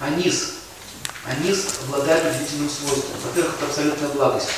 Анис. 0.00 0.52
Анис 1.24 1.66
обладает 1.84 2.34
удивительным 2.34 2.70
свойством. 2.70 3.20
Во-первых, 3.24 3.54
это 3.56 3.66
абсолютная 3.66 4.08
благость. 4.10 4.48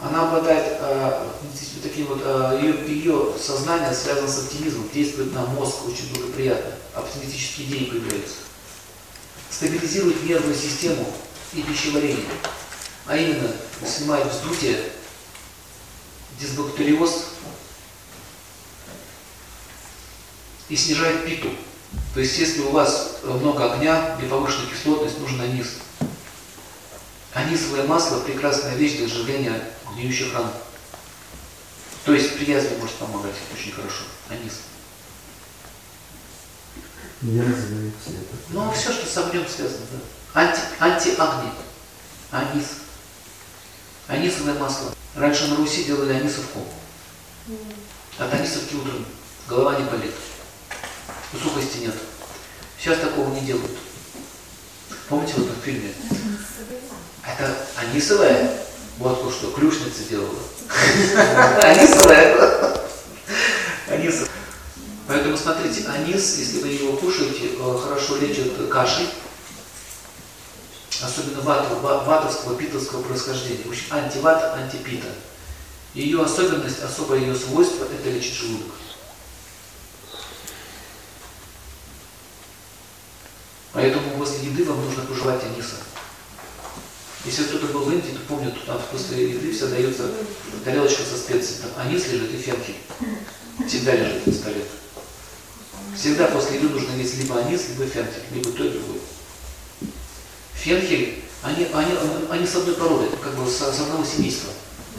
Она 0.00 0.28
обладает 0.28 0.78
э, 0.80 1.28
таким 1.82 2.06
вот, 2.06 2.20
э, 2.22 2.60
ее, 2.62 2.86
ее 2.86 3.32
сознание 3.40 3.92
связано 3.94 4.28
с 4.28 4.44
оптимизмом, 4.44 4.88
действует 4.92 5.32
на 5.32 5.46
мозг 5.46 5.86
очень 5.86 6.12
благоприятно, 6.12 6.72
оптимистические 6.94 7.68
идеи 7.68 7.84
появляются. 7.90 8.36
Стабилизирует 9.50 10.22
нервную 10.24 10.54
систему 10.54 11.10
и 11.54 11.62
пищеварение. 11.62 12.26
А 13.06 13.16
именно, 13.16 13.50
снимает 13.86 14.30
вздутие, 14.30 14.90
дисбактериоз 16.38 17.26
и 20.68 20.76
снижает 20.76 21.26
питу. 21.26 21.50
То 22.14 22.20
есть, 22.20 22.38
если 22.38 22.62
у 22.62 22.70
вас 22.70 23.18
много 23.22 23.72
огня 23.72 24.16
или 24.18 24.28
повышенная 24.28 24.68
кислотность, 24.68 25.18
нужен 25.20 25.40
анис. 25.40 25.78
Анисовое 27.32 27.84
масло– 27.84 28.20
прекрасная 28.26 28.76
вещь 28.76 28.96
для 28.96 29.08
сжигания 29.08 29.60
гниющих 29.94 30.32
ран. 30.34 30.50
То 32.04 32.14
есть 32.14 32.36
при 32.36 32.44
язве 32.44 32.76
может 32.78 32.94
помогать 32.96 33.34
очень 33.52 33.72
хорошо. 33.72 34.04
Анис. 34.28 34.60
Язвы, 37.22 37.88
это. 37.88 38.20
Ну, 38.50 38.70
все, 38.72 38.92
что 38.92 39.06
с 39.06 39.16
огнем 39.18 39.46
связано, 39.48 39.86
да. 39.92 40.40
Анти, 40.40 40.60
антиагни. 40.78 41.50
Анис. 42.30 42.64
Анисовое 44.06 44.54
масло. 44.54 44.94
Раньше 45.14 45.46
на 45.48 45.56
Руси 45.56 45.84
делали 45.84 46.12
анисовку. 46.12 46.60
От 48.18 48.32
анисовки 48.34 48.74
утром 48.74 49.06
голова 49.48 49.78
не 49.78 49.84
болит. 49.84 50.12
Сухости 51.42 51.78
нет. 51.78 51.94
Сейчас 52.78 52.98
такого 52.98 53.34
не 53.34 53.40
делают. 53.40 53.70
Помните 55.08 55.34
в 55.34 55.38
этом 55.38 55.56
фильме? 55.62 55.92
Это 57.26 57.54
анисовая? 57.76 58.64
Вот 58.98 59.32
что, 59.32 59.50
клюшница 59.50 60.04
делала. 60.08 60.38
Анисовая. 61.62 62.74
Анис. 63.88 64.24
Поэтому 65.06 65.36
смотрите, 65.36 65.86
анис, 65.88 66.38
если 66.38 66.60
вы 66.60 66.68
его 66.68 66.96
кушаете, 66.96 67.50
э, 67.58 67.78
хорошо 67.82 68.16
лечит 68.16 68.52
кашель, 68.70 69.08
особенно 71.02 71.40
ват, 71.42 71.66
ватовского, 71.82 72.56
питовского 72.56 73.02
происхождения. 73.02 73.64
В 73.64 73.68
общем, 73.68 73.84
антиват, 73.90 74.54
антипита. 74.54 75.08
Ее 75.92 76.22
особенность, 76.22 76.82
особое 76.82 77.20
ее 77.20 77.34
свойство– 77.34 77.84
это 78.00 78.10
лечить 78.10 78.34
желудок. 78.34 78.72
Поэтому 83.74 84.16
возле 84.16 84.48
еды 84.48 84.64
вам 84.64 84.82
нужно 84.84 85.02
пожевать 85.02 85.42
аниса. 85.42 85.74
Если 87.24 87.44
кто-то 87.44 87.66
был 87.66 87.84
в 87.84 87.92
Индии, 87.92 88.12
то 88.12 88.20
помнит, 88.28 88.54
там 88.66 88.80
после 88.92 89.30
еды 89.30 89.52
все 89.52 89.66
дается 89.66 90.10
тарелочка 90.64 91.02
со 91.02 91.16
специями. 91.16 91.62
Там 91.62 91.86
анис 91.86 92.06
лежит 92.08 92.32
и 92.32 92.36
фенхель. 92.36 92.76
Всегда 93.66 93.96
лежит 93.96 94.26
на 94.26 94.32
столе. 94.32 94.64
Всегда 95.96 96.26
после 96.28 96.58
еды 96.58 96.68
нужно 96.68 96.92
есть 96.96 97.18
либо 97.18 97.38
анис, 97.40 97.62
либо 97.70 97.90
фенхель, 97.90 98.22
либо 98.32 98.52
то 98.52 98.64
и 98.64 98.70
другое. 98.70 99.00
Фенхель, 100.54 101.24
они, 101.42 101.66
они, 101.72 101.92
они 102.30 102.46
с 102.46 102.54
одной 102.54 102.76
породы, 102.76 103.08
как 103.22 103.34
бы 103.34 103.50
с, 103.50 103.56
с 103.56 103.80
одного 103.80 104.04
семейства. 104.04 104.50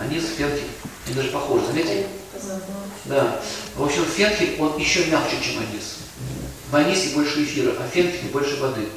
Анис, 0.00 0.24
фенхель, 0.36 0.70
они 1.06 1.14
даже 1.14 1.28
похожи, 1.28 1.66
заметили? 1.66 2.08
Да. 3.04 3.40
В 3.76 3.84
общем, 3.84 4.04
фенхель, 4.04 4.56
он 4.58 4.78
еще 4.78 5.06
мягче, 5.06 5.36
чем 5.40 5.58
анис. 5.58 6.03
В 6.70 6.76
анисе 6.76 7.10
больше 7.14 7.44
эфира, 7.44 7.72
а 7.78 7.88
в 7.88 7.92
фенхеле 7.92 8.30
больше 8.32 8.56
воды. 8.56 8.88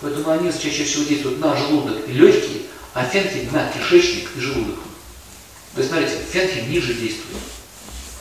Поэтому 0.00 0.30
анис 0.30 0.58
чаще 0.58 0.84
всего 0.84 1.04
действует 1.04 1.40
на 1.40 1.56
желудок 1.56 2.08
и 2.08 2.12
легкие, 2.12 2.62
а 2.92 3.04
фенхель 3.04 3.48
на 3.52 3.68
кишечник 3.68 4.28
и 4.36 4.40
желудок. 4.40 4.78
То 5.74 5.80
есть, 5.80 5.90
смотрите, 5.90 6.18
фенхель 6.30 6.68
ниже 6.68 6.94
действует. 6.94 7.42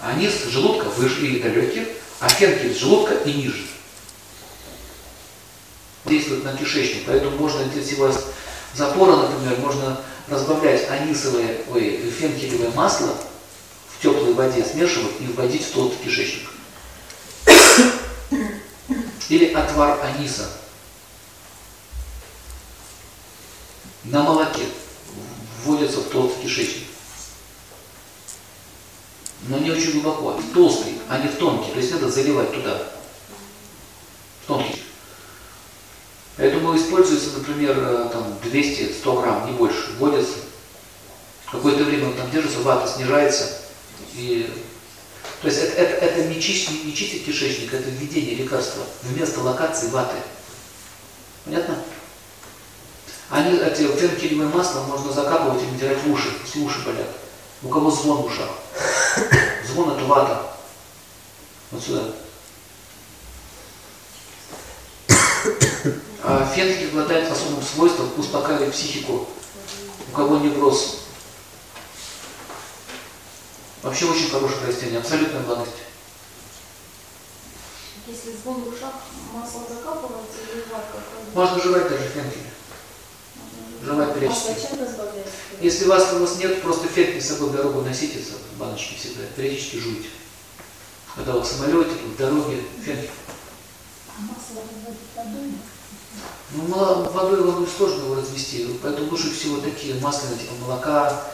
Анис 0.02 0.46
желудка 0.50 0.86
выше 0.86 1.26
и 1.26 1.40
до 1.40 1.50
легких, 1.50 1.84
а 2.20 2.30
фенхель 2.30 2.78
желудка 2.78 3.16
и 3.26 3.34
ниже. 3.34 3.66
Действует 6.06 6.44
на 6.44 6.56
кишечник, 6.56 7.04
поэтому 7.06 7.38
можно, 7.38 7.66
если 7.76 7.96
у 7.96 8.00
вас 8.00 8.24
запора, 8.74 9.16
например, 9.16 9.60
можно 9.60 10.00
разбавлять 10.28 10.90
анисовое, 10.90 11.62
ой, 11.70 12.12
фенхелевое 12.20 12.72
масло 12.72 13.16
в 13.90 14.02
теплой 14.02 14.34
воде, 14.34 14.64
смешивать 14.64 15.14
и 15.20 15.26
вводить 15.28 15.66
в 15.66 15.72
тот 15.72 15.96
кишечник. 16.04 16.50
Или 19.34 19.52
отвар 19.52 20.00
аниса. 20.04 20.48
На 24.04 24.22
молоке 24.22 24.62
вводится 25.64 26.02
в 26.02 26.10
толстый 26.10 26.44
кишечник. 26.44 26.84
Но 29.48 29.58
не 29.58 29.72
очень 29.72 29.94
глубоко, 29.94 30.40
толстый, 30.54 31.00
а 31.10 31.18
не 31.18 31.30
в 31.30 31.38
тонкий. 31.38 31.72
То 31.72 31.80
есть 31.80 31.92
надо 31.94 32.12
заливать 32.12 32.54
туда, 32.54 32.80
в 34.44 34.48
тонкий. 34.50 34.84
Поэтому 36.38 36.78
используется, 36.78 37.32
например, 37.36 37.74
там 38.14 38.38
200-100 38.44 39.20
грамм, 39.20 39.48
не 39.48 39.58
больше, 39.58 39.94
вводится. 39.98 40.38
Какое-то 41.52 41.86
время 41.86 42.10
он 42.10 42.14
там 42.14 42.30
держится, 42.30 42.60
вата 42.60 42.88
снижается. 42.88 43.62
И... 44.14 44.48
То 45.44 45.50
есть 45.50 45.62
это, 45.62 45.74
это, 45.74 46.06
это 46.06 46.24
не, 46.30 46.42
чистить, 46.42 46.86
не 46.86 46.96
чистить 46.96 47.26
кишечник, 47.26 47.74
это 47.74 47.90
введение 47.90 48.34
лекарства 48.34 48.86
вместо 49.02 49.42
локации 49.42 49.90
ваты. 49.90 50.16
Понятно? 51.44 51.76
Они, 53.30 53.58
эти 53.58 53.86
фенкелевое 53.86 54.48
масло 54.48 54.84
можно 54.84 55.12
закапывать 55.12 55.62
и 55.62 55.66
натирать 55.66 56.02
в 56.02 56.10
уши, 56.10 56.30
если 56.46 56.60
уши 56.62 56.80
болят. 56.86 57.10
У 57.62 57.68
кого 57.68 57.92
звон 57.92 58.22
в 58.22 58.26
ушах? 58.28 58.52
Звон 59.68 59.92
это 59.92 60.06
вата. 60.06 60.56
Вот 61.72 61.84
сюда. 61.84 62.04
А 66.24 66.54
фенхель 66.56 66.88
обладает 66.88 67.30
особым 67.30 67.62
свойством 67.62 68.10
успокаивать 68.16 68.72
психику. 68.72 69.28
У 70.10 70.16
кого 70.16 70.38
невроз. 70.38 71.00
Вообще 73.84 74.06
очень 74.06 74.30
хорошее 74.30 74.66
растение, 74.68 75.00
абсолютная 75.00 75.42
благость. 75.42 75.72
Если 78.08 78.32
звон 78.42 78.62
в 78.64 78.68
ушах, 78.70 78.94
масло 79.34 79.62
закапывается 79.70 80.38
или 80.54 80.62
ватка? 80.72 80.98
Можно 81.34 81.62
жевать 81.62 81.90
даже 81.90 82.08
фенхель. 82.08 82.48
Жевать 83.84 84.10
А 84.10 84.14
периодически. 84.14 84.48
зачем 84.48 84.86
разбавлять? 84.86 85.26
Если 85.60 85.86
вас, 85.86 86.14
у 86.14 86.20
вас 86.20 86.38
нет, 86.38 86.62
просто 86.62 86.88
фенхель 86.88 87.22
с 87.22 87.28
собой 87.28 87.50
дорогу 87.52 87.82
носите, 87.82 88.20
в 88.20 88.58
баночке 88.58 88.96
всегда, 88.96 89.24
периодически 89.36 89.78
жуйте. 89.78 90.08
Когда 91.16 91.34
вы 91.34 91.42
в 91.42 91.46
самолете, 91.46 91.92
в 91.92 92.16
дороге, 92.18 92.64
фенхель. 92.84 93.10
А 94.18 94.22
масло 94.22 94.64
разводить 94.64 95.00
водой? 95.16 95.52
Ну, 96.52 96.68
мало- 96.68 97.10
водой 97.10 97.42
водой 97.44 97.68
сложно 97.78 98.04
его 98.04 98.16
развести, 98.16 98.80
поэтому 98.82 99.10
лучше 99.12 99.34
всего 99.34 99.60
такие 99.60 99.96
масляные, 99.96 100.40
типа 100.40 100.54
молока. 100.62 101.26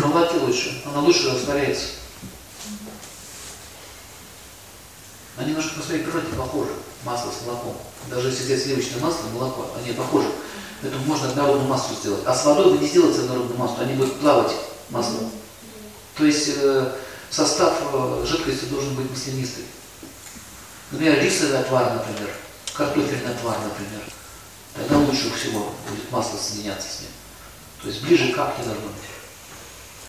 Молоке 0.00 0.38
лучше, 0.38 0.82
оно 0.86 1.00
лучше 1.00 1.30
растворяется. 1.30 1.86
Они 5.36 5.50
немножко 5.50 5.76
по 5.76 5.82
своей 5.82 6.02
природе 6.02 6.26
похожи, 6.36 6.70
масло 7.04 7.30
с 7.30 7.46
молоком. 7.46 7.76
Даже 8.10 8.28
если 8.28 8.44
взять 8.44 8.62
сливочное 8.62 9.00
масло 9.00 9.26
и 9.28 9.34
молоко, 9.34 9.70
они 9.78 9.92
похожи. 9.92 10.28
Поэтому 10.80 11.04
можно 11.04 11.28
однородную 11.28 11.68
массу 11.68 11.94
сделать. 11.94 12.22
А 12.26 12.34
с 12.34 12.44
водой 12.44 12.72
вы 12.72 12.78
не 12.78 12.88
сделаете 12.88 13.20
однородную 13.20 13.58
массу, 13.58 13.76
они 13.80 13.94
будут 13.94 14.20
плавать 14.20 14.52
маслом. 14.90 15.30
То 16.16 16.24
есть 16.24 16.50
э, 16.56 16.92
состав 17.30 17.80
э, 17.92 18.24
жидкости 18.26 18.66
должен 18.66 18.94
быть 18.94 19.10
маслянистый. 19.10 19.64
Например, 20.90 21.22
рисовый 21.22 21.58
отвар, 21.58 21.92
например, 21.94 22.34
картофельный 22.74 23.32
отвар, 23.32 23.58
например. 23.62 24.02
Тогда 24.74 24.98
лучше 24.98 25.32
всего 25.34 25.72
будет 25.88 26.10
масло 26.10 26.36
соединяться 26.36 26.88
с 26.88 27.00
ним. 27.00 27.10
То 27.82 27.88
есть 27.88 28.02
ближе 28.02 28.32
к 28.32 28.36
капке 28.36 28.62
должно 28.62 28.86
быть. 28.86 29.17